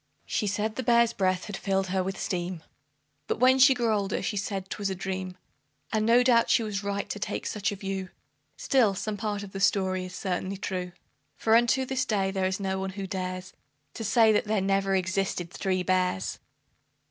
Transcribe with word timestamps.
She 0.25 0.47
said 0.47 0.77
the 0.77 0.81
bears' 0.81 1.13
breath 1.13 1.45
had 1.45 1.55
filled 1.55 1.89
her 1.89 2.01
with 2.03 2.19
steam, 2.19 2.63
But 3.27 3.39
when 3.39 3.59
she 3.59 3.75
grew 3.75 3.93
older 3.93 4.23
she 4.23 4.35
said 4.35 4.67
'twas 4.67 4.89
a 4.89 4.95
dream, 4.95 5.37
And 5.93 6.07
no 6.07 6.23
doubt 6.23 6.49
she 6.49 6.63
was 6.63 6.83
right 6.83 7.07
to 7.07 7.19
take 7.19 7.45
such 7.45 7.71
a 7.71 7.75
view; 7.75 8.09
Still, 8.57 8.95
some 8.95 9.15
part 9.15 9.43
of 9.43 9.51
the 9.51 9.59
story 9.59 10.05
is 10.05 10.15
certainly 10.15 10.57
true, 10.57 10.91
For 11.35 11.55
unto 11.55 11.85
this 11.85 12.03
day 12.05 12.31
there 12.31 12.47
is 12.47 12.59
no 12.59 12.79
one 12.79 12.93
who 12.93 13.05
dares, 13.05 13.53
To 13.93 14.03
say 14.03 14.31
that 14.31 14.45
there 14.45 14.59
never 14.59 14.95
existed 14.95 15.51
THREE 15.51 15.83
BEARS. 15.83 16.39